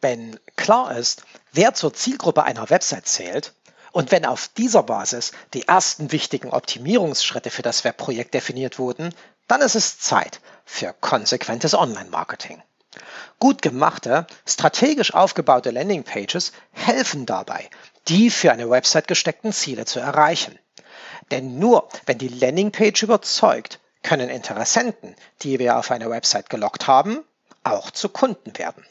[0.00, 1.22] Wenn klar ist,
[1.52, 3.54] wer zur Zielgruppe einer Website zählt
[3.90, 9.12] und wenn auf dieser Basis die ersten wichtigen Optimierungsschritte für das Webprojekt definiert wurden,
[9.48, 12.62] dann ist es Zeit für konsequentes Online-Marketing.
[13.40, 17.68] Gut gemachte, strategisch aufgebaute Landingpages helfen dabei,
[18.06, 20.58] die für eine Website gesteckten Ziele zu erreichen.
[21.30, 27.24] Denn nur wenn die Landingpage überzeugt, können Interessenten, die wir auf eine Website gelockt haben,
[27.64, 28.86] auch zu Kunden werden.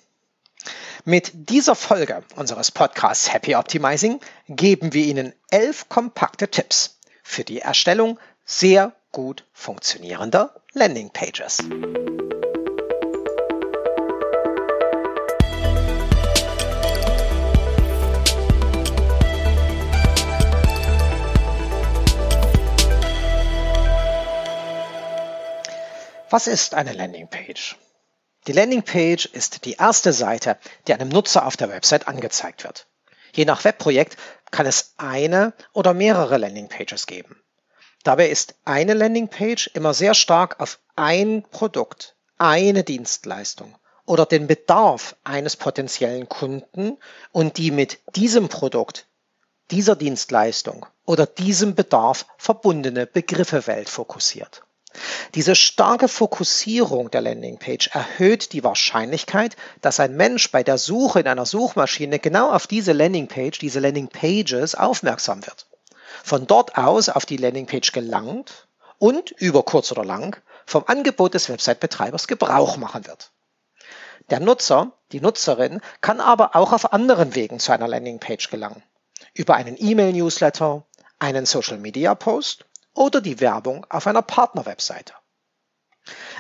[1.06, 7.60] Mit dieser Folge unseres Podcasts Happy Optimizing geben wir Ihnen elf kompakte Tipps für die
[7.60, 11.60] Erstellung sehr gut funktionierender Landingpages.
[26.30, 27.78] Was ist eine Landingpage?
[28.48, 32.88] Die Landingpage ist die erste Seite, die einem Nutzer auf der Website angezeigt wird.
[33.34, 34.16] Je nach Webprojekt
[34.52, 37.44] kann es eine oder mehrere Landingpages geben.
[38.04, 45.18] Dabei ist eine Landingpage immer sehr stark auf ein Produkt, eine Dienstleistung oder den Bedarf
[45.26, 46.98] eines potenziellen Kunden
[47.34, 49.08] und die mit diesem Produkt,
[49.72, 54.64] dieser Dienstleistung oder diesem Bedarf verbundene Begriffewelt fokussiert.
[55.36, 61.28] Diese starke Fokussierung der Landingpage erhöht die Wahrscheinlichkeit, dass ein Mensch bei der Suche in
[61.28, 65.68] einer Suchmaschine genau auf diese Landingpage, diese Landingpages aufmerksam wird.
[66.24, 68.68] Von dort aus auf die Landingpage gelangt
[68.98, 73.32] und über kurz oder lang vom Angebot des Website-Betreibers Gebrauch machen wird.
[74.30, 78.84] Der Nutzer, die Nutzerin kann aber auch auf anderen Wegen zu einer Landingpage gelangen.
[79.34, 80.84] Über einen E-Mail-Newsletter,
[81.20, 82.66] einen Social-Media-Post
[82.98, 85.14] oder die Werbung auf einer Partnerwebseite.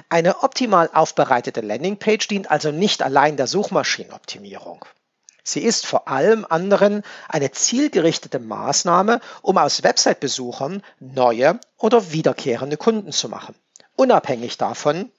[0.09, 4.85] Eine optimal aufbereitete Landingpage dient also nicht allein der Suchmaschinenoptimierung.
[5.43, 13.11] Sie ist vor allem anderen eine zielgerichtete Maßnahme, um aus Website-Besuchern neue oder wiederkehrende Kunden
[13.11, 13.55] zu machen,
[13.95, 15.11] unabhängig davon,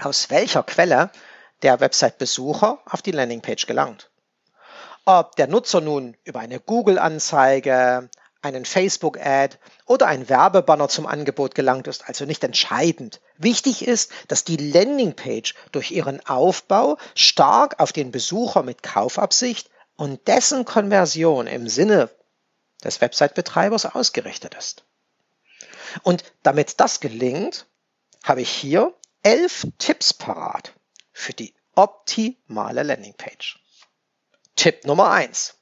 [0.00, 1.10] aus welcher Quelle
[1.62, 4.10] der Website-Besucher auf die Landingpage gelangt.
[5.04, 8.10] Ob der Nutzer nun über eine Google-Anzeige,
[8.40, 9.56] einen Facebook-Ad
[9.86, 13.20] oder ein Werbebanner zum Angebot gelangt ist, also nicht entscheidend.
[13.36, 20.28] Wichtig ist, dass die Landingpage durch ihren Aufbau stark auf den Besucher mit Kaufabsicht und
[20.28, 22.10] dessen Konversion im Sinne
[22.84, 24.84] des Website-Betreibers ausgerichtet ist.
[26.02, 27.66] Und damit das gelingt,
[28.22, 30.74] habe ich hier elf Tipps parat
[31.12, 33.58] für die optimale Landingpage.
[34.54, 35.57] Tipp Nummer eins: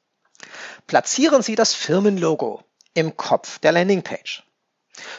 [0.86, 2.62] Platzieren Sie das Firmenlogo
[2.94, 4.44] im Kopf der Landingpage.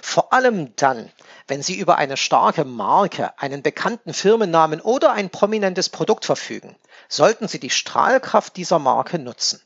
[0.01, 1.11] Vor allem dann,
[1.47, 6.75] wenn Sie über eine starke Marke, einen bekannten Firmennamen oder ein prominentes Produkt verfügen,
[7.09, 9.61] sollten Sie die Strahlkraft dieser Marke nutzen.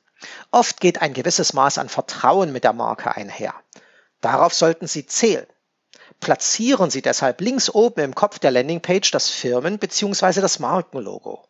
[0.51, 3.55] Oft geht ein gewisses Maß an Vertrauen mit der Marke einher.
[4.19, 5.47] Darauf sollten Sie zählen.
[6.19, 10.41] Platzieren Sie deshalb links oben im Kopf der Landingpage das Firmen- bzw.
[10.41, 11.47] das Markenlogo.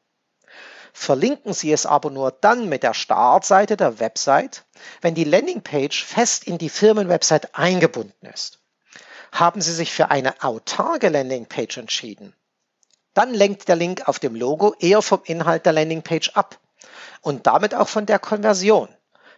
[0.93, 4.65] Verlinken Sie es aber nur dann mit der Startseite der Website,
[5.01, 8.59] wenn die Landingpage fest in die Firmenwebsite eingebunden ist.
[9.31, 12.35] Haben Sie sich für eine autarke Landingpage entschieden,
[13.13, 16.59] dann lenkt der Link auf dem Logo eher vom Inhalt der Landingpage ab
[17.21, 18.89] und damit auch von der Konversion,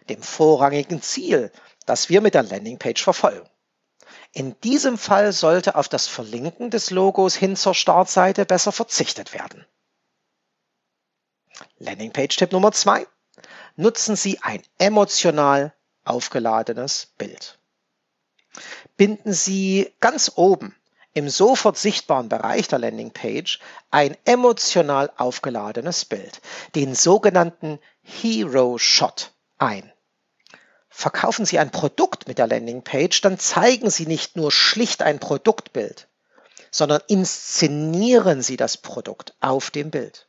[0.08, 1.50] dem vorrangigen Ziel,
[1.86, 3.48] das wir mit der Landingpage verfolgen.
[4.32, 9.64] In diesem Fall sollte auf das Verlinken des Logos hin zur Startseite besser verzichtet werden.
[11.84, 13.06] Landingpage-Tipp Nummer zwei.
[13.76, 15.74] Nutzen Sie ein emotional
[16.04, 17.58] aufgeladenes Bild.
[18.96, 20.74] Binden Sie ganz oben
[21.12, 26.40] im sofort sichtbaren Bereich der Landingpage ein emotional aufgeladenes Bild,
[26.74, 29.92] den sogenannten Hero Shot ein.
[30.88, 36.08] Verkaufen Sie ein Produkt mit der Landingpage, dann zeigen Sie nicht nur schlicht ein Produktbild,
[36.70, 40.28] sondern inszenieren Sie das Produkt auf dem Bild.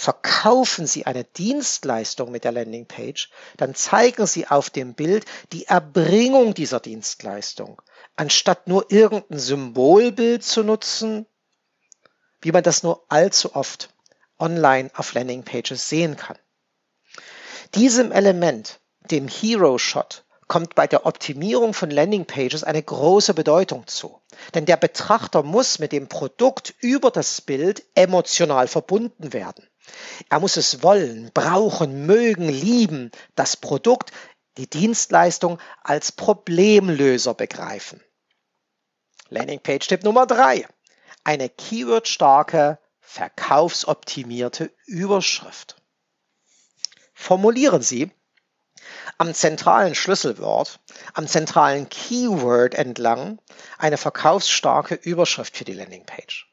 [0.00, 6.54] Verkaufen Sie eine Dienstleistung mit der Landingpage, dann zeigen Sie auf dem Bild die Erbringung
[6.54, 7.82] dieser Dienstleistung,
[8.14, 11.26] anstatt nur irgendein Symbolbild zu nutzen,
[12.40, 13.92] wie man das nur allzu oft
[14.38, 16.38] online auf Landingpages sehen kann.
[17.74, 18.78] Diesem Element,
[19.10, 24.22] dem Hero Shot, kommt bei der Optimierung von Landingpages eine große Bedeutung zu.
[24.54, 29.67] Denn der Betrachter muss mit dem Produkt über das Bild emotional verbunden werden.
[30.28, 34.12] Er muss es wollen, brauchen, mögen, lieben, das Produkt,
[34.56, 38.02] die Dienstleistung als Problemlöser begreifen.
[39.30, 40.66] Landingpage-Tipp Nummer drei:
[41.24, 45.76] Eine keyword-starke, verkaufsoptimierte Überschrift.
[47.14, 48.10] Formulieren Sie
[49.16, 50.80] am zentralen Schlüsselwort,
[51.14, 53.40] am zentralen Keyword entlang
[53.78, 56.46] eine verkaufsstarke Überschrift für die Landingpage.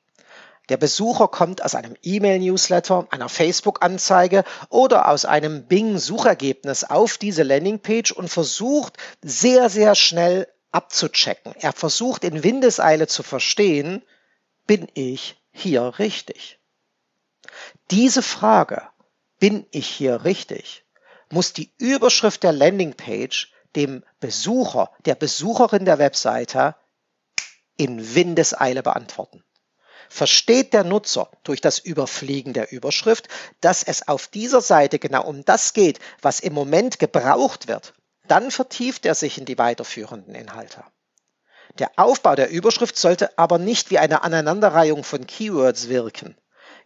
[0.70, 8.12] Der Besucher kommt aus einem E-Mail-Newsletter, einer Facebook-Anzeige oder aus einem Bing-Suchergebnis auf diese Landingpage
[8.12, 11.54] und versucht sehr, sehr schnell abzuchecken.
[11.60, 14.04] Er versucht in Windeseile zu verstehen,
[14.66, 16.60] bin ich hier richtig?
[17.92, 18.82] Diese Frage,
[19.40, 20.84] bin ich hier richtig,
[21.32, 26.76] muss die Überschrift der Landingpage dem Besucher, der Besucherin der Webseite
[27.78, 29.44] in Windeseile beantworten.
[30.16, 33.28] Versteht der Nutzer durch das Überfliegen der Überschrift,
[33.60, 37.94] dass es auf dieser Seite genau um das geht, was im Moment gebraucht wird,
[38.26, 40.86] dann vertieft er sich in die weiterführenden Inhalte.
[41.80, 46.38] Der Aufbau der Überschrift sollte aber nicht wie eine Aneinanderreihung von Keywords wirken.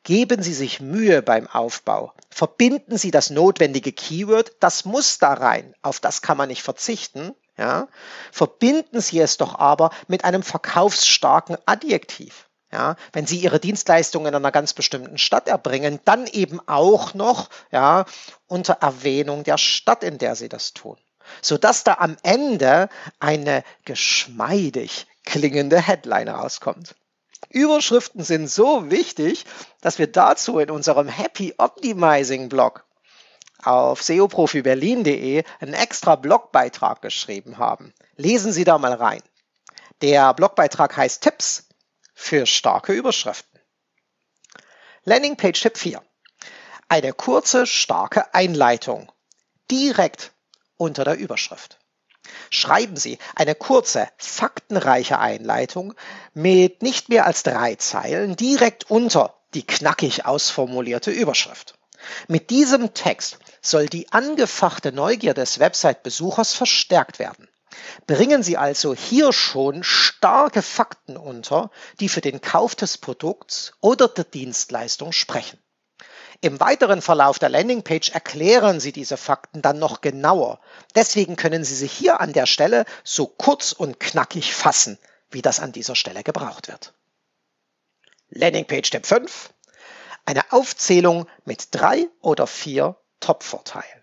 [0.01, 2.13] Geben Sie sich Mühe beim Aufbau.
[2.31, 7.35] Verbinden Sie das notwendige Keyword, das muss da rein, auf das kann man nicht verzichten.
[7.59, 7.89] Ja?
[8.31, 12.48] Verbinden Sie es doch aber mit einem verkaufsstarken Adjektiv.
[12.71, 17.49] Ja, wenn Sie Ihre Dienstleistungen in einer ganz bestimmten Stadt erbringen, dann eben auch noch
[17.71, 18.05] ja,
[18.47, 20.97] unter Erwähnung der Stadt, in der Sie das tun.
[21.41, 22.89] Sodass da am Ende
[23.19, 26.95] eine geschmeidig klingende Headline rauskommt.
[27.49, 29.45] Überschriften sind so wichtig,
[29.81, 32.85] dass wir dazu in unserem Happy Optimizing Blog
[33.63, 37.93] auf seoprofiberlin.de einen extra Blogbeitrag geschrieben haben.
[38.15, 39.21] Lesen Sie da mal rein.
[40.01, 41.68] Der Blogbeitrag heißt Tipps
[42.19, 43.59] für starke Überschriften.
[45.05, 46.03] Landingpage Tipp 4.
[46.89, 49.11] Eine kurze, starke Einleitung
[49.71, 50.33] direkt
[50.77, 51.79] unter der Überschrift.
[52.51, 55.95] Schreiben Sie eine kurze, faktenreiche Einleitung
[56.33, 61.79] mit nicht mehr als drei Zeilen direkt unter die knackig ausformulierte Überschrift.
[62.27, 67.47] Mit diesem Text soll die angefachte Neugier des Website-Besuchers verstärkt werden.
[68.07, 74.07] Bringen Sie also hier schon starke Fakten unter, die für den Kauf des Produkts oder
[74.07, 75.59] der Dienstleistung sprechen.
[76.41, 80.61] Im weiteren Verlauf der Landingpage erklären Sie diese Fakten dann noch genauer.
[80.95, 84.97] Deswegen können Sie sich hier an der Stelle so kurz und knackig fassen,
[85.29, 86.93] wie das an dieser Stelle gebraucht wird.
[88.29, 89.53] Landingpage Tipp 5.
[90.25, 93.98] Eine Aufzählung mit drei oder vier Top-Vorteilen.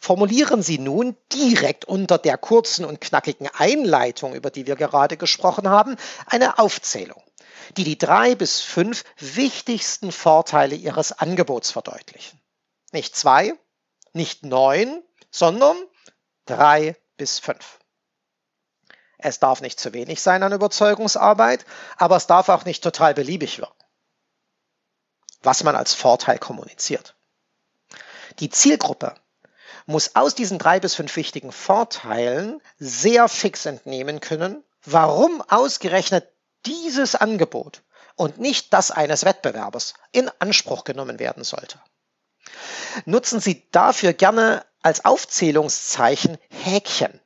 [0.00, 5.68] Formulieren Sie nun direkt unter der kurzen und knackigen Einleitung, über die wir gerade gesprochen
[5.68, 7.22] haben, eine Aufzählung
[7.76, 12.40] die die drei bis fünf wichtigsten Vorteile Ihres Angebots verdeutlichen.
[12.92, 13.54] Nicht zwei,
[14.12, 15.76] nicht neun, sondern
[16.46, 17.78] drei bis fünf.
[19.18, 21.64] Es darf nicht zu wenig sein an Überzeugungsarbeit,
[21.96, 23.74] aber es darf auch nicht total beliebig wirken.
[25.42, 27.14] Was man als Vorteil kommuniziert.
[28.38, 29.14] Die Zielgruppe
[29.86, 36.28] muss aus diesen drei bis fünf wichtigen Vorteilen sehr fix entnehmen können, warum ausgerechnet
[36.66, 37.82] dieses Angebot
[38.16, 41.80] und nicht das eines Wettbewerbers in Anspruch genommen werden sollte.
[43.04, 47.20] Nutzen Sie dafür gerne als Aufzählungszeichen Häkchen.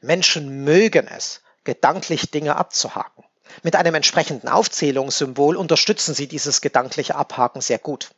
[0.00, 3.24] Menschen mögen es, gedanklich Dinge abzuhaken.
[3.62, 8.10] Mit einem entsprechenden Aufzählungssymbol unterstützen Sie dieses gedankliche Abhaken sehr gut.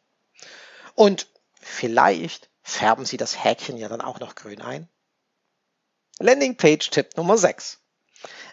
[0.94, 1.26] Und
[1.60, 4.88] vielleicht färben Sie das Häkchen ja dann auch noch grün ein.
[6.18, 7.78] Landingpage-Tipp Nummer 6.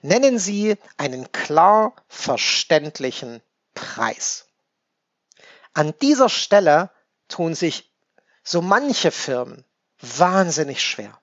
[0.02, 3.42] Nennen Sie einen klar verständlichen
[3.74, 4.48] Preis.
[5.74, 6.92] An dieser Stelle
[7.28, 7.92] tun sich
[8.44, 9.66] so manche Firmen
[10.00, 11.20] wahnsinnig schwer.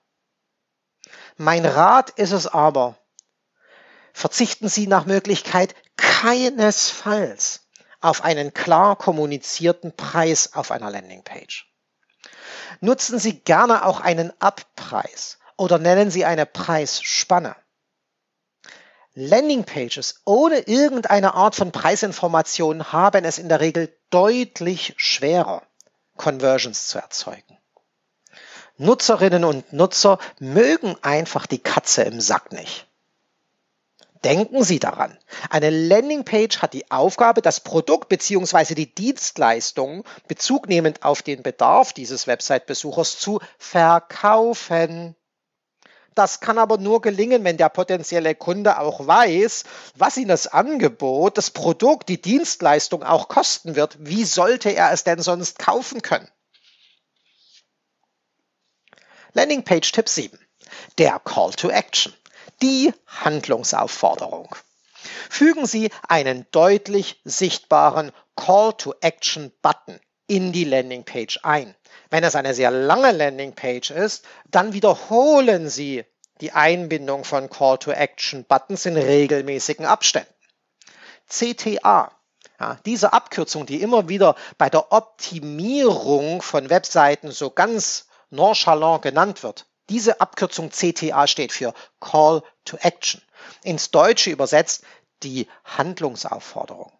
[1.37, 2.95] Mein Rat ist es aber,
[4.13, 7.67] verzichten Sie nach Möglichkeit keinesfalls
[7.99, 11.74] auf einen klar kommunizierten Preis auf einer Landingpage.
[12.81, 17.55] Nutzen Sie gerne auch einen Abpreis oder nennen Sie eine Preisspanne.
[19.13, 25.63] Landingpages ohne irgendeine Art von Preisinformation haben es in der Regel deutlich schwerer,
[26.17, 27.57] Conversions zu erzeugen.
[28.77, 32.87] Nutzerinnen und Nutzer mögen einfach die Katze im Sack nicht.
[34.25, 35.15] Denken Sie daran,
[35.51, 38.73] eine Landingpage hat die Aufgabe, das Produkt bzw.
[38.73, 45.15] die Dienstleistung bezugnehmend auf den Bedarf dieses Website-Besuchers zu verkaufen.
[46.15, 49.63] Das kann aber nur gelingen, wenn der potenzielle Kunde auch weiß,
[49.93, 53.95] was ihn das Angebot, das Produkt, die Dienstleistung auch kosten wird.
[53.99, 56.27] Wie sollte er es denn sonst kaufen können?
[59.33, 60.39] Landingpage Tipp 7.
[60.97, 62.11] Der Call to Action.
[62.61, 64.55] Die Handlungsaufforderung.
[65.29, 71.75] Fügen Sie einen deutlich sichtbaren Call to Action Button in die Landingpage ein.
[72.09, 76.03] Wenn es eine sehr lange Landingpage ist, dann wiederholen Sie
[76.41, 80.33] die Einbindung von Call to Action Buttons in regelmäßigen Abständen.
[81.27, 82.11] CTA,
[82.59, 89.43] ja, diese Abkürzung, die immer wieder bei der Optimierung von Webseiten so ganz nonchalant genannt
[89.43, 93.21] wird, diese Abkürzung CTA steht für Call to Action.
[93.63, 94.83] Ins Deutsche übersetzt
[95.23, 96.91] die Handlungsaufforderung.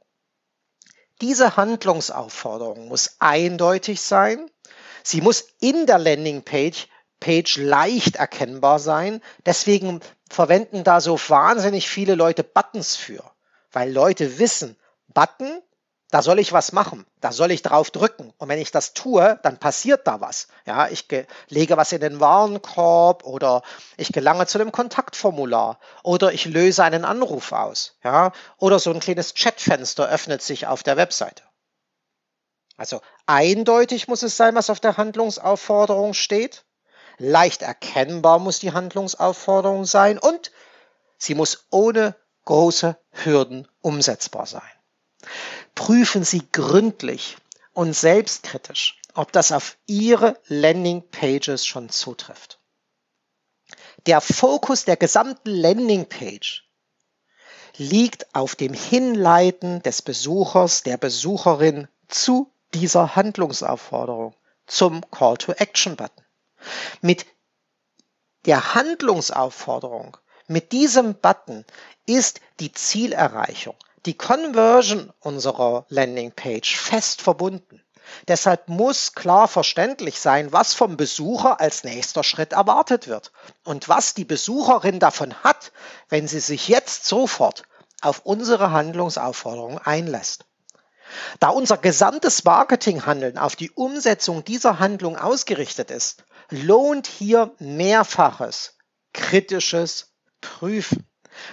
[1.21, 4.51] Diese Handlungsaufforderung muss eindeutig sein.
[5.03, 6.87] Sie muss in der Landingpage
[7.19, 9.21] Page leicht erkennbar sein.
[9.45, 13.23] Deswegen verwenden da so wahnsinnig viele Leute Buttons für,
[13.71, 14.77] weil Leute wissen,
[15.07, 15.61] Button
[16.11, 18.31] da soll ich was machen, da soll ich drauf drücken.
[18.37, 20.47] Und wenn ich das tue, dann passiert da was.
[20.65, 21.07] Ja, ich
[21.49, 23.63] lege was in den Warenkorb oder
[23.97, 27.97] ich gelange zu dem Kontaktformular oder ich löse einen Anruf aus.
[28.03, 31.43] Ja, oder so ein kleines Chatfenster öffnet sich auf der Webseite.
[32.77, 36.65] Also eindeutig muss es sein, was auf der Handlungsaufforderung steht.
[37.17, 40.51] Leicht erkennbar muss die Handlungsaufforderung sein und
[41.17, 44.61] sie muss ohne große Hürden umsetzbar sein
[45.75, 47.37] prüfen Sie gründlich
[47.73, 52.59] und selbstkritisch, ob das auf Ihre Landingpages schon zutrifft.
[54.05, 56.63] Der Fokus der gesamten Landingpage
[57.77, 64.35] liegt auf dem Hinleiten des Besuchers, der Besucherin zu dieser Handlungsaufforderung,
[64.67, 66.23] zum Call to Action Button.
[67.01, 67.25] Mit
[68.45, 70.17] der Handlungsaufforderung,
[70.47, 71.65] mit diesem Button
[72.05, 77.81] ist die Zielerreichung die Conversion unserer Landingpage fest verbunden.
[78.27, 83.31] Deshalb muss klar verständlich sein, was vom Besucher als nächster Schritt erwartet wird
[83.63, 85.71] und was die Besucherin davon hat,
[86.09, 87.63] wenn sie sich jetzt sofort
[88.01, 90.45] auf unsere Handlungsaufforderung einlässt.
[91.39, 98.77] Da unser gesamtes Marketinghandeln auf die Umsetzung dieser Handlung ausgerichtet ist, lohnt hier mehrfaches
[99.13, 101.07] kritisches Prüfen.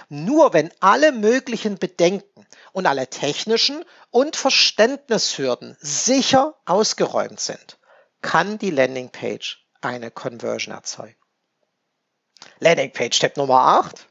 [0.09, 7.77] Nur wenn alle möglichen Bedenken und alle technischen und Verständnishürden sicher ausgeräumt sind,
[8.21, 11.15] kann die Landingpage eine Conversion erzeugen.
[12.59, 14.07] Landingpage-Tipp Nummer 8.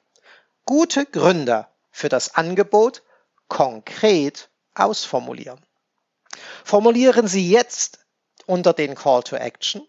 [0.65, 3.03] Gute Gründe für das Angebot
[3.49, 5.61] konkret ausformulieren.
[6.65, 7.99] Formulieren Sie jetzt
[8.47, 9.87] unter den Call to Action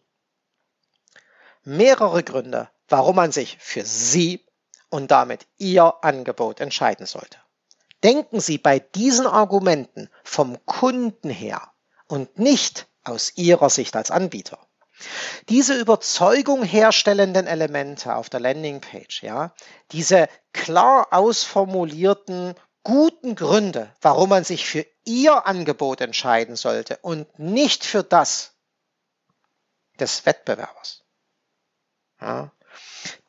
[1.64, 4.46] mehrere Gründe, warum man sich für Sie
[4.94, 7.40] und damit Ihr Angebot entscheiden sollte.
[8.04, 11.72] Denken Sie bei diesen Argumenten vom Kunden her
[12.08, 14.60] und nicht aus Ihrer Sicht als Anbieter.
[15.50, 19.56] Diese Überzeugung herstellenden Elemente auf der Landingpage, ja,
[19.92, 27.84] diese klar ausformulierten guten Gründe, warum man sich für Ihr Angebot entscheiden sollte und nicht
[27.84, 28.54] für das
[30.00, 31.04] des Wettbewerbers.
[32.22, 32.52] Ja,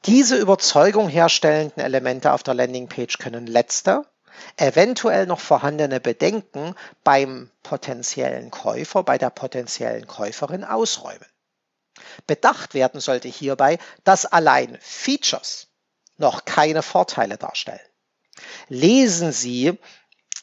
[0.06, 4.04] diese Überzeugung herstellenden Elemente auf der Landingpage können letzter,
[4.56, 11.26] eventuell noch vorhandene Bedenken beim potenziellen Käufer, bei der potenziellen Käuferin ausräumen.
[12.26, 15.68] Bedacht werden sollte hierbei, dass allein Features
[16.18, 17.80] noch keine Vorteile darstellen.
[18.68, 19.78] Lesen Sie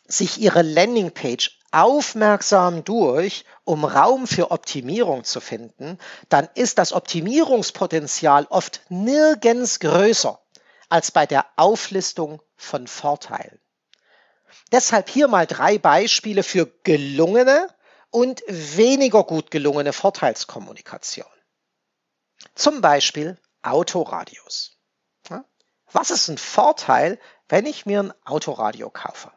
[0.07, 5.97] sich Ihre Landingpage aufmerksam durch, um Raum für Optimierung zu finden,
[6.29, 10.39] dann ist das Optimierungspotenzial oft nirgends größer
[10.89, 13.59] als bei der Auflistung von Vorteilen.
[14.71, 17.67] Deshalb hier mal drei Beispiele für gelungene
[18.09, 21.25] und weniger gut gelungene Vorteilskommunikation.
[22.55, 24.77] Zum Beispiel Autoradios.
[25.93, 29.31] Was ist ein Vorteil, wenn ich mir ein Autoradio kaufe?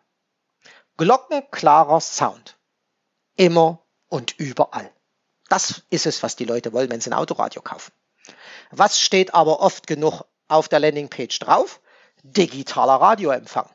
[0.97, 2.57] Glockenklarer Sound.
[3.37, 4.91] Immer und überall.
[5.49, 7.93] Das ist es, was die Leute wollen, wenn sie ein Autoradio kaufen.
[8.71, 11.81] Was steht aber oft genug auf der Landingpage drauf?
[12.23, 13.69] Digitaler Radioempfang.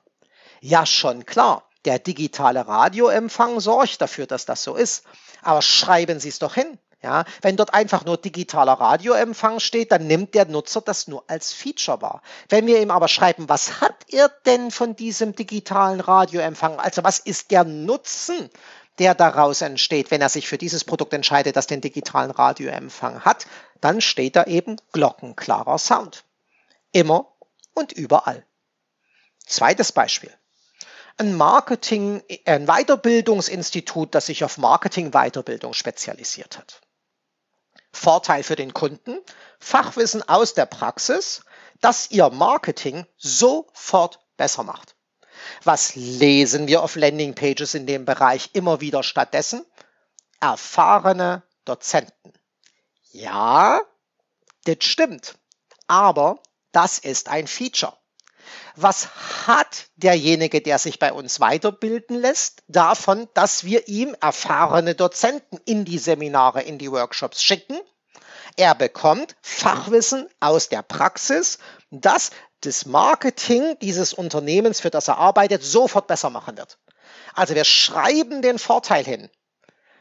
[0.62, 1.70] Ja, schon klar.
[1.86, 5.06] Der digitale Radioempfang sorgt dafür, dass das so ist.
[5.42, 6.80] Aber schreiben Sie es doch hin.
[7.02, 11.54] Ja, wenn dort einfach nur digitaler Radioempfang steht, dann nimmt der Nutzer das nur als
[11.54, 12.22] Feature wahr.
[12.50, 16.78] Wenn wir ihm aber schreiben, was hat er denn von diesem digitalen Radioempfang?
[16.78, 18.50] Also was ist der Nutzen,
[18.98, 23.48] der daraus entsteht, wenn er sich für dieses Produkt entscheidet, das den digitalen Radioempfang hat,
[23.80, 26.26] dann steht da eben glockenklarer Sound.
[26.92, 27.32] Immer
[27.74, 28.46] und überall.
[29.46, 30.34] Zweites Beispiel.
[31.18, 36.82] Ein Marketing, ein Weiterbildungsinstitut, das sich auf Marketing-Weiterbildung spezialisiert hat.
[37.92, 39.20] Vorteil für den Kunden,
[39.60, 41.44] Fachwissen aus der Praxis,
[41.82, 44.96] das Ihr Marketing sofort besser macht.
[45.64, 49.66] Was lesen wir auf Landingpages in dem Bereich immer wieder stattdessen?
[50.40, 52.34] erfahrene Dozenten.
[53.12, 53.82] Ja,
[54.66, 55.36] das stimmt.
[55.88, 56.42] Aber
[56.72, 57.98] das ist ein Feature.
[58.82, 59.10] Was
[59.46, 65.84] hat derjenige, der sich bei uns weiterbilden lässt, davon, dass wir ihm erfahrene Dozenten in
[65.84, 67.78] die Seminare, in die Workshops schicken?
[68.56, 71.60] Er bekommt Fachwissen aus der Praxis,
[71.92, 72.32] das
[72.62, 76.78] das Marketing dieses Unternehmens, für das er arbeitet, sofort besser machen wird.
[77.34, 79.30] Also wir schreiben den Vorteil hin.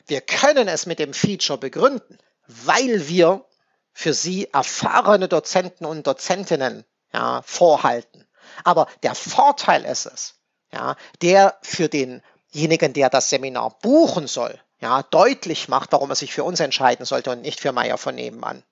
[0.06, 2.16] Wir können es mit dem Feature begründen,
[2.46, 3.44] weil wir
[3.92, 8.27] für Sie erfahrene Dozenten und Dozentinnen ja, vorhalten.
[8.64, 10.34] Aber der Vorteil ist es,
[10.72, 16.32] ja, der für denjenigen, der das Seminar buchen soll, ja, deutlich macht, warum er sich
[16.32, 18.62] für uns entscheiden sollte und nicht für Meier von nebenan.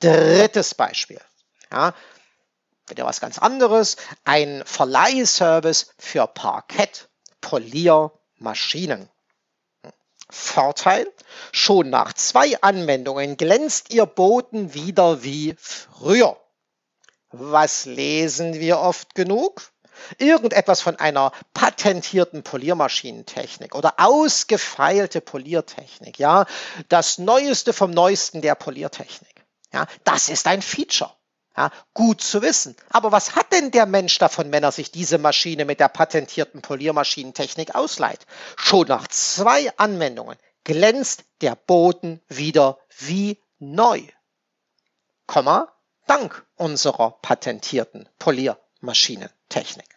[0.00, 1.20] Drittes Beispiel.
[1.70, 1.94] Ja,
[2.88, 3.96] wieder was ganz anderes.
[4.24, 9.08] Ein Verleihservice für Parkett-Poliermaschinen.
[10.28, 11.06] Vorteil,
[11.52, 16.36] schon nach zwei Anwendungen glänzt Ihr Boden wieder wie früher.
[17.38, 19.70] Was lesen wir oft genug?
[20.18, 26.44] Irgendetwas von einer patentierten Poliermaschinentechnik oder ausgefeilte Poliertechnik, ja,
[26.88, 29.44] das Neueste vom Neuesten der Poliertechnik.
[29.72, 31.12] Ja, das ist ein Feature.
[31.56, 32.76] Ja, gut zu wissen.
[32.90, 36.60] Aber was hat denn der Mensch davon, wenn er sich diese Maschine mit der patentierten
[36.60, 38.26] Poliermaschinentechnik ausleiht?
[38.56, 44.02] Schon nach zwei Anwendungen glänzt der Boden wieder wie neu.
[45.26, 45.72] Komma,
[46.06, 49.96] dank unserer patentierten Poliermaschinentechnik.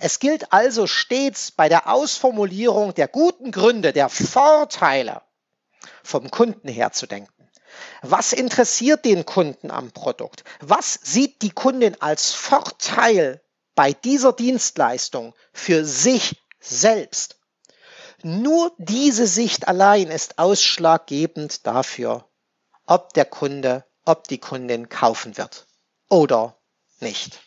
[0.00, 5.22] Es gilt also stets bei der Ausformulierung der guten Gründe, der Vorteile
[6.02, 7.32] vom Kunden her zu denken.
[8.02, 10.44] Was interessiert den Kunden am Produkt?
[10.60, 13.40] Was sieht die Kundin als Vorteil
[13.74, 17.38] bei dieser Dienstleistung für sich selbst?
[18.22, 22.28] Nur diese Sicht allein ist ausschlaggebend dafür,
[22.86, 25.66] ob der Kunde, ob die Kundin kaufen wird
[26.08, 26.56] oder
[27.00, 27.40] nicht.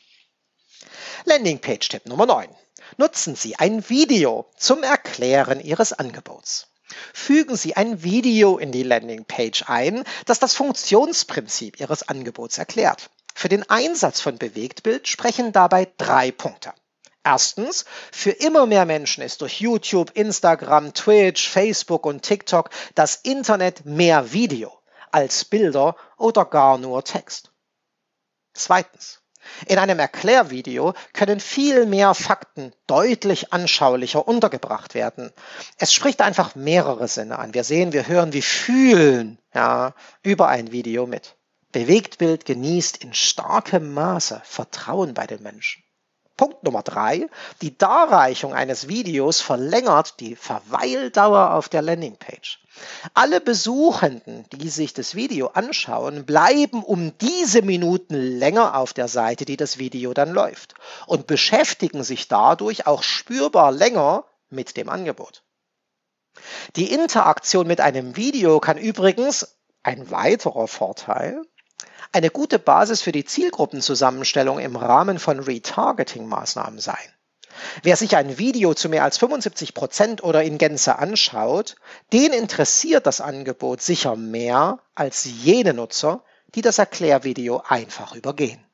[1.26, 2.50] Landingpage-Tipp Nummer 9.
[2.98, 6.68] Nutzen Sie ein Video zum Erklären Ihres Angebots.
[7.14, 13.10] Fügen Sie ein Video in die Landingpage ein, das das Funktionsprinzip Ihres Angebots erklärt.
[13.34, 16.74] Für den Einsatz von Bewegtbild sprechen dabei drei Punkte.
[17.24, 23.86] Erstens, für immer mehr Menschen ist durch YouTube, Instagram, Twitch, Facebook und TikTok das Internet
[23.86, 24.72] mehr Video
[25.16, 27.54] als Bilder oder gar nur Text.
[28.54, 29.22] Zweitens,
[29.66, 35.32] in einem Erklärvideo können viel mehr Fakten deutlich anschaulicher untergebracht werden.
[35.78, 37.54] Es spricht einfach mehrere Sinne an.
[37.54, 41.38] Wir sehen, wir hören, wir fühlen ja, über ein Video mit.
[41.72, 45.85] Bewegtbild genießt in starkem Maße Vertrauen bei den Menschen.
[46.38, 47.28] Punkt Nummer drei.
[47.62, 52.60] Die Darreichung eines Videos verlängert die Verweildauer auf der Landingpage.
[53.14, 59.46] Alle Besuchenden, die sich das Video anschauen, bleiben um diese Minuten länger auf der Seite,
[59.46, 60.76] die das Video dann läuft
[61.08, 65.44] und beschäftigen sich dadurch auch spürbar länger mit dem Angebot.
[66.76, 71.42] Die Interaktion mit einem Video kann übrigens ein weiterer Vorteil
[72.16, 76.96] eine gute Basis für die Zielgruppenzusammenstellung im Rahmen von Retargeting-Maßnahmen sein.
[77.84, 81.76] Wer sich ein Video zu mehr als 75 Prozent oder in Gänze anschaut,
[82.14, 86.24] den interessiert das Angebot sicher mehr als jene Nutzer,
[86.56, 88.66] die das Erklärvideo einfach übergehen.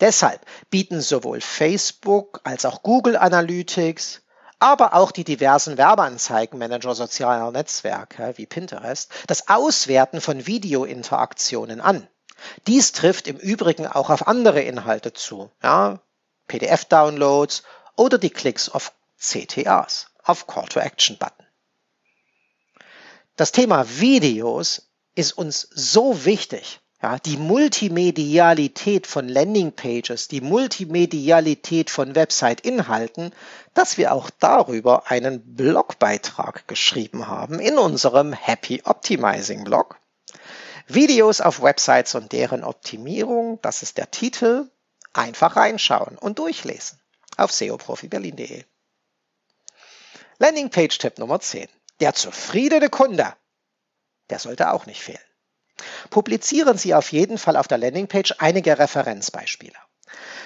[0.00, 4.22] Deshalb bieten sowohl Facebook als auch Google Analytics,
[4.58, 12.08] aber auch die diversen Werbeanzeigenmanager sozialer Netzwerke wie Pinterest das Auswerten von Videointeraktionen an.
[12.66, 16.00] Dies trifft im Übrigen auch auf andere Inhalte zu, ja,
[16.48, 17.62] PDF-Downloads
[17.96, 21.46] oder die Klicks auf CTAs, auf Call-to-Action-Button.
[23.36, 32.14] Das Thema Videos ist uns so wichtig, ja, die Multimedialität von Landingpages, die Multimedialität von
[32.14, 33.32] Website-Inhalten,
[33.74, 39.98] dass wir auch darüber einen Blogbeitrag geschrieben haben in unserem Happy Optimizing Blog.
[40.86, 44.70] Videos auf Websites und deren Optimierung, das ist der Titel.
[45.12, 47.00] Einfach reinschauen und durchlesen
[47.36, 48.64] auf seoprofiberlin.de.
[50.38, 51.68] Landingpage-Tipp Nummer 10.
[52.00, 53.34] Der zufriedene Kunde,
[54.28, 55.18] der sollte auch nicht fehlen.
[56.10, 59.74] Publizieren Sie auf jeden Fall auf der Landingpage einige Referenzbeispiele.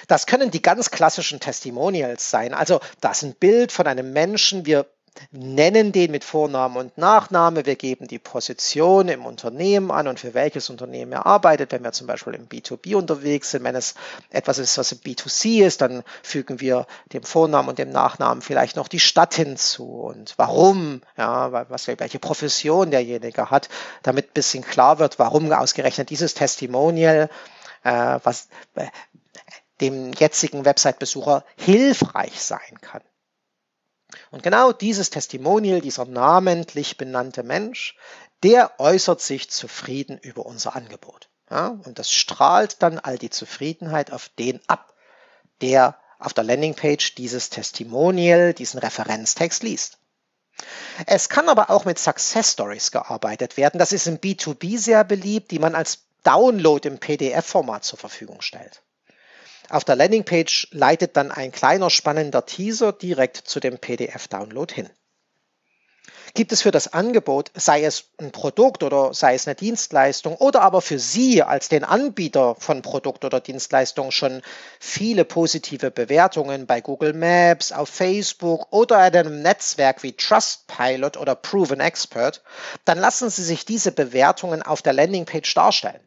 [0.07, 2.53] Das können die ganz klassischen Testimonials sein.
[2.53, 4.65] Also das ist ein Bild von einem Menschen.
[4.65, 4.87] Wir
[5.31, 10.33] nennen den mit Vorname und Nachname, wir geben die Position im Unternehmen an und für
[10.33, 11.71] welches Unternehmen er arbeitet.
[11.71, 13.95] Wenn wir zum Beispiel im B2B unterwegs sind, wenn es
[14.29, 18.75] etwas ist, was im B2C ist, dann fügen wir dem Vornamen und dem Nachnamen vielleicht
[18.75, 23.69] noch die Stadt hinzu und warum, ja, was, welche Profession derjenige hat,
[24.03, 27.29] damit ein bisschen klar wird, warum ausgerechnet dieses Testimonial,
[27.83, 28.87] äh, was äh,
[29.81, 33.01] dem jetzigen Website-Besucher hilfreich sein kann.
[34.31, 37.95] Und genau dieses Testimonial, dieser namentlich benannte Mensch,
[38.43, 41.29] der äußert sich zufrieden über unser Angebot.
[41.49, 44.93] Ja, und das strahlt dann all die Zufriedenheit auf den ab,
[45.61, 49.97] der auf der Landingpage dieses Testimonial, diesen Referenztext liest.
[51.07, 53.79] Es kann aber auch mit Success Stories gearbeitet werden.
[53.79, 58.81] Das ist im B2B sehr beliebt, die man als Download im PDF-Format zur Verfügung stellt.
[59.71, 64.89] Auf der Landingpage leitet dann ein kleiner spannender Teaser direkt zu dem PDF-Download hin.
[66.33, 70.61] Gibt es für das Angebot, sei es ein Produkt oder sei es eine Dienstleistung oder
[70.61, 74.41] aber für Sie als den Anbieter von Produkt oder Dienstleistung schon
[74.81, 81.35] viele positive Bewertungen bei Google Maps, auf Facebook oder in einem Netzwerk wie Trustpilot oder
[81.35, 82.43] Proven Expert,
[82.83, 86.01] dann lassen Sie sich diese Bewertungen auf der Landingpage darstellen.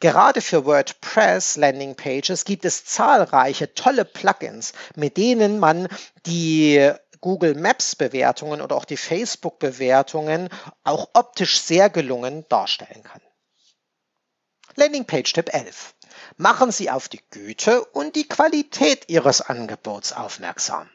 [0.00, 5.88] Gerade für WordPress Landingpages gibt es zahlreiche tolle Plugins, mit denen man
[6.26, 10.48] die Google Maps Bewertungen oder auch die Facebook Bewertungen
[10.84, 13.20] auch optisch sehr gelungen darstellen kann.
[14.74, 15.94] Landingpage Tipp 11.
[16.36, 20.88] Machen Sie auf die Güte und die Qualität Ihres Angebots aufmerksam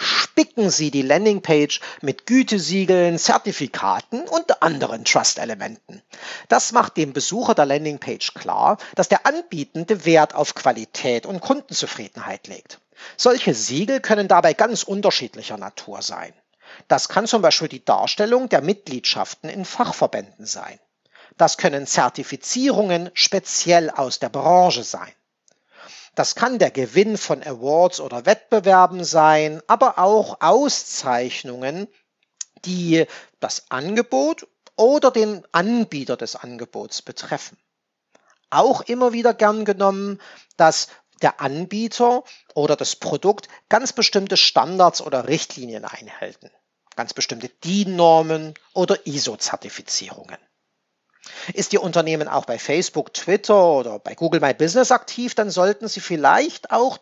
[0.00, 6.02] spicken Sie die Landingpage mit Gütesiegeln, Zertifikaten und anderen Trust-Elementen.
[6.48, 12.46] Das macht dem Besucher der Landingpage klar, dass der Anbietende Wert auf Qualität und Kundenzufriedenheit
[12.46, 12.80] legt.
[13.16, 16.32] Solche Siegel können dabei ganz unterschiedlicher Natur sein.
[16.88, 20.78] Das kann zum Beispiel die Darstellung der Mitgliedschaften in Fachverbänden sein.
[21.36, 25.12] Das können Zertifizierungen speziell aus der Branche sein.
[26.14, 31.88] Das kann der Gewinn von Awards oder Wettbewerben sein, aber auch Auszeichnungen,
[32.64, 33.06] die
[33.38, 34.46] das Angebot
[34.76, 37.58] oder den Anbieter des Angebots betreffen.
[38.50, 40.20] Auch immer wieder gern genommen,
[40.56, 40.88] dass
[41.22, 46.50] der Anbieter oder das Produkt ganz bestimmte Standards oder Richtlinien einhalten,
[46.96, 50.38] ganz bestimmte DIN-Normen oder ISO-Zertifizierungen.
[51.52, 55.88] Ist Ihr Unternehmen auch bei Facebook, Twitter oder bei Google My Business aktiv, dann sollten
[55.88, 56.98] Sie vielleicht auch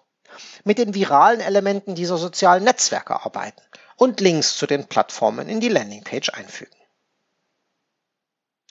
[0.65, 3.63] mit den viralen Elementen dieser sozialen Netzwerke arbeiten
[3.97, 6.77] und Links zu den Plattformen in die Landingpage einfügen.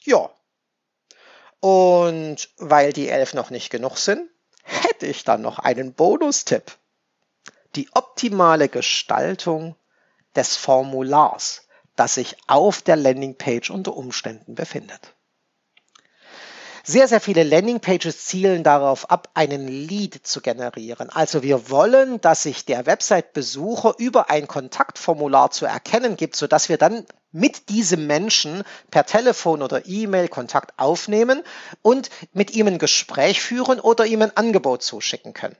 [0.04, 0.30] Ja.
[1.60, 4.30] Und weil die elf noch nicht genug sind,
[4.64, 6.78] hätte ich dann noch einen Bonustipp.
[7.76, 9.76] Die optimale Gestaltung
[10.36, 15.16] des Formulars, das sich auf der Landingpage unter Umständen befindet.
[16.89, 21.10] Sehr, sehr viele Landingpages zielen darauf ab, einen Lead zu generieren.
[21.10, 26.78] Also wir wollen, dass sich der Website-Besucher über ein Kontaktformular zu erkennen gibt, sodass wir
[26.78, 31.43] dann mit diesem Menschen per Telefon oder E-Mail Kontakt aufnehmen
[31.82, 35.58] und mit ihm ein Gespräch führen oder ihm ein Angebot zuschicken können.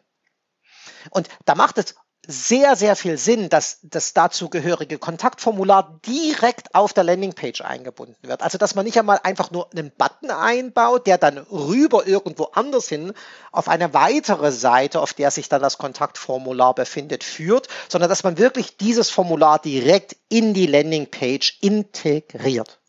[1.09, 1.95] Und da macht es
[2.27, 8.43] sehr, sehr viel Sinn, dass das dazugehörige Kontaktformular direkt auf der Landingpage eingebunden wird.
[8.43, 12.89] Also, dass man nicht einmal einfach nur einen Button einbaut, der dann rüber irgendwo anders
[12.89, 13.13] hin
[13.53, 18.37] auf eine weitere Seite, auf der sich dann das Kontaktformular befindet, führt, sondern dass man
[18.37, 22.79] wirklich dieses Formular direkt in die Landingpage integriert.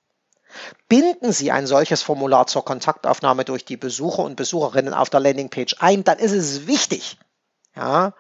[0.89, 5.77] Binden Sie ein solches Formular zur Kontaktaufnahme durch die Besucher und Besucherinnen auf der Landingpage
[5.79, 7.19] ein, dann ist es wichtig,
[7.77, 8.15] ja,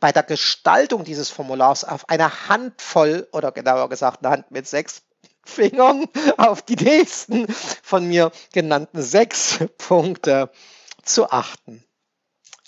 [0.00, 5.02] bei der Gestaltung dieses Formulars auf eine Handvoll oder genauer gesagt eine Hand mit sechs
[5.44, 7.46] Fingern auf die nächsten
[7.82, 10.50] von mir genannten sechs Punkte
[11.04, 11.84] zu achten.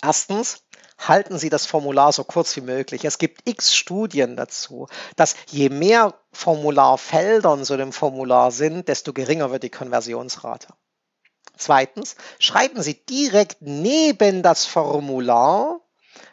[0.01, 0.63] Erstens,
[1.07, 3.05] halten Sie das Formular so kurz wie möglich.
[3.05, 9.13] Es gibt x Studien dazu, dass je mehr Formularfelder in so einem Formular sind, desto
[9.13, 10.67] geringer wird die Konversionsrate.
[11.57, 15.81] Zweitens, schreiben Sie direkt neben das Formular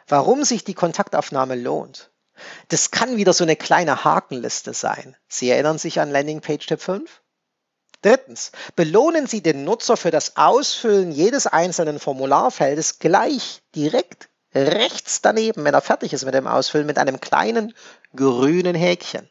[0.09, 2.11] warum sich die Kontaktaufnahme lohnt.
[2.69, 5.15] Das kann wieder so eine kleine Hakenliste sein.
[5.27, 7.21] Sie erinnern sich an Landingpage Tipp 5?
[8.01, 15.65] Drittens, belohnen Sie den Nutzer für das Ausfüllen jedes einzelnen Formularfeldes gleich direkt rechts daneben,
[15.65, 17.73] wenn er fertig ist mit dem Ausfüllen, mit einem kleinen
[18.15, 19.29] grünen Häkchen.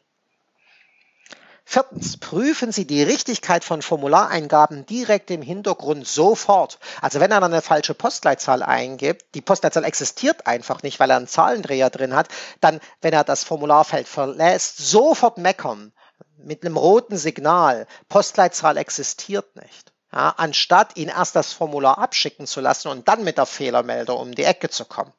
[1.71, 6.79] Viertens, prüfen Sie die Richtigkeit von Formulareingaben direkt im Hintergrund sofort.
[6.99, 11.27] Also wenn er eine falsche Postleitzahl eingibt, die Postleitzahl existiert einfach nicht, weil er einen
[11.27, 12.27] Zahlendreher drin hat,
[12.59, 15.93] dann, wenn er das Formularfeld verlässt, sofort meckern
[16.37, 17.85] mit einem roten Signal.
[18.07, 19.93] Postleitzahl existiert nicht.
[20.11, 24.33] Ja, anstatt ihn erst das Formular abschicken zu lassen und dann mit der Fehlermelder um
[24.33, 25.13] die Ecke zu kommen.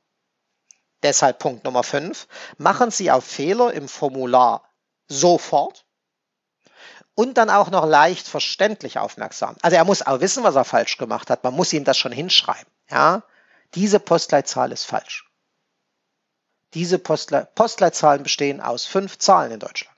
[1.04, 2.26] Deshalb Punkt Nummer 5.
[2.58, 4.64] Machen Sie auf Fehler im Formular
[5.06, 5.84] sofort
[7.20, 9.54] und dann auch noch leicht verständlich aufmerksam.
[9.60, 11.44] Also er muss auch wissen, was er falsch gemacht hat.
[11.44, 12.72] Man muss ihm das schon hinschreiben.
[12.90, 13.24] Ja,
[13.74, 15.30] diese Postleitzahl ist falsch.
[16.72, 19.94] Diese Postle Postleitzahlen bestehen aus fünf Zahlen in Deutschland.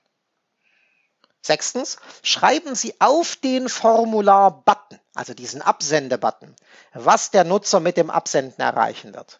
[1.41, 6.53] Sechstens, schreiben Sie auf den Formular-Button, also diesen Absende-Button,
[6.93, 9.39] was der Nutzer mit dem Absenden erreichen wird.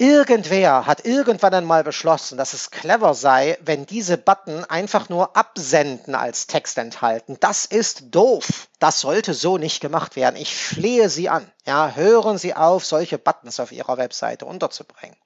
[0.00, 6.14] Irgendwer hat irgendwann einmal beschlossen, dass es clever sei, wenn diese Button einfach nur Absenden
[6.14, 7.36] als Text enthalten.
[7.38, 8.68] Das ist doof.
[8.78, 10.36] Das sollte so nicht gemacht werden.
[10.36, 11.52] Ich flehe Sie an.
[11.66, 15.18] Ja, hören Sie auf, solche Buttons auf Ihrer Webseite unterzubringen.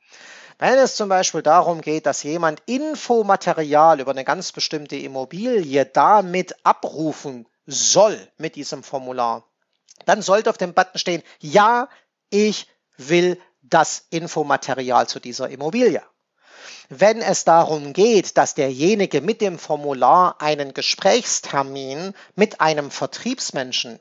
[0.58, 6.56] Wenn es zum Beispiel darum geht, dass jemand Infomaterial über eine ganz bestimmte Immobilie damit
[6.64, 9.44] abrufen soll mit diesem Formular,
[10.04, 11.88] dann sollte auf dem Button stehen, ja,
[12.28, 16.02] ich will das Infomaterial zu dieser Immobilie.
[16.88, 23.98] Wenn es darum geht, dass derjenige mit dem Formular einen Gesprächstermin mit einem Vertriebsmenschen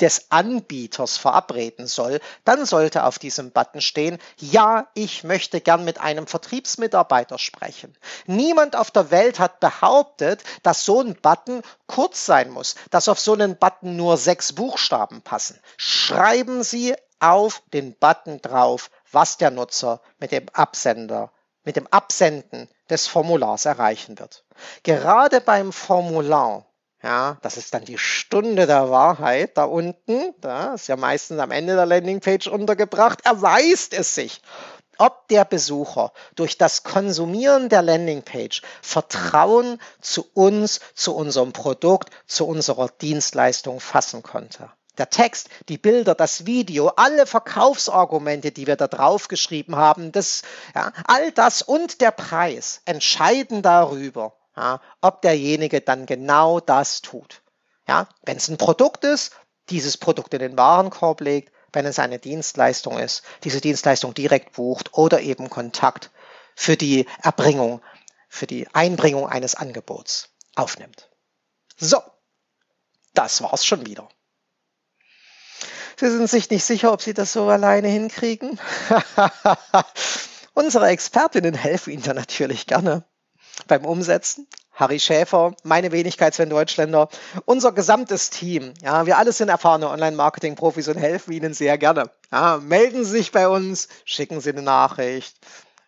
[0.00, 6.00] des Anbieters verabreden soll, dann sollte auf diesem Button stehen, ja, ich möchte gern mit
[6.00, 7.96] einem Vertriebsmitarbeiter sprechen.
[8.26, 13.20] Niemand auf der Welt hat behauptet, dass so ein Button kurz sein muss, dass auf
[13.20, 15.60] so einen Button nur sechs Buchstaben passen.
[15.76, 16.94] Schreiben Sie
[17.32, 21.32] auf den Button drauf, was der Nutzer mit dem Absender,
[21.64, 24.44] mit dem Absenden des Formulars erreichen wird.
[24.82, 26.66] Gerade beim Formular,
[27.02, 31.50] ja, das ist dann die Stunde der Wahrheit da unten, da ist ja meistens am
[31.50, 34.42] Ende der Landingpage untergebracht, erweist es sich,
[34.98, 42.46] ob der Besucher durch das Konsumieren der Landingpage Vertrauen zu uns, zu unserem Produkt, zu
[42.46, 44.70] unserer Dienstleistung fassen konnte.
[44.98, 50.42] Der Text, die Bilder, das Video, alle Verkaufsargumente, die wir da drauf geschrieben haben, das,
[50.74, 57.42] ja, all das und der Preis entscheiden darüber, ja, ob derjenige dann genau das tut.
[57.88, 59.32] Ja, wenn es ein Produkt ist,
[59.68, 64.94] dieses Produkt in den Warenkorb legt, wenn es eine Dienstleistung ist, diese Dienstleistung direkt bucht
[64.94, 66.10] oder eben Kontakt
[66.54, 67.82] für die Erbringung,
[68.28, 71.10] für die Einbringung eines Angebots aufnimmt.
[71.76, 72.00] So,
[73.12, 74.08] das war's schon wieder.
[75.96, 78.58] Sie sind sich nicht sicher, ob Sie das so alleine hinkriegen?
[80.54, 83.04] Unsere Expertinnen helfen Ihnen da natürlich gerne
[83.66, 84.46] beim Umsetzen.
[84.72, 87.08] Harry Schäfer, meine Wenigkeit Sven Deutschländer,
[87.44, 88.74] unser gesamtes Team.
[88.82, 92.10] Ja, wir alle sind erfahrene Online-Marketing-Profis und helfen Ihnen sehr gerne.
[92.32, 95.36] Ja, melden Sie sich bei uns, schicken Sie eine Nachricht.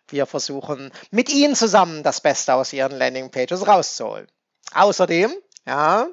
[0.07, 4.27] Wir versuchen mit Ihnen zusammen das Beste aus Ihren Landing-Pages rauszuholen.
[4.73, 5.33] Außerdem,
[5.65, 6.07] ja,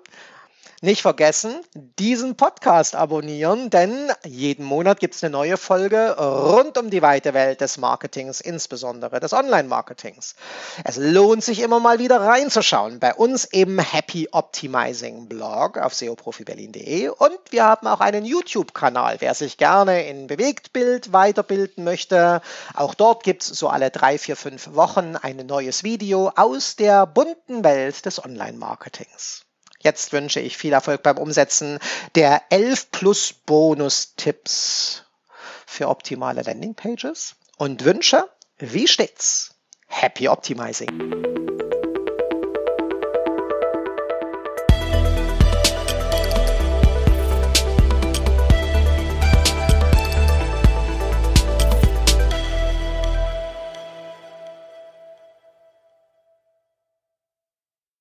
[0.85, 1.55] nicht vergessen,
[1.99, 7.35] diesen Podcast abonnieren, denn jeden Monat gibt es eine neue Folge rund um die weite
[7.35, 10.37] Welt des Marketings, insbesondere des Online-Marketings.
[10.85, 17.09] Es lohnt sich immer mal wieder reinzuschauen bei uns im Happy Optimizing Blog auf seoprofiberlin.de
[17.09, 22.43] und wir haben auch einen YouTube-Kanal, wer sich gerne in Bewegtbild weiterbilden möchte.
[22.75, 27.07] Auch dort gibt es so alle drei, vier, fünf Wochen ein neues Video aus der
[27.07, 29.44] bunten Welt des Online-Marketings.
[29.85, 31.79] Jetzt wünsche ich viel Erfolg beim Umsetzen
[32.15, 35.05] der 11 Plus Bonus-Tipps
[35.67, 39.55] für optimale Landingpages und wünsche, wie stets,
[39.87, 41.74] Happy Optimizing!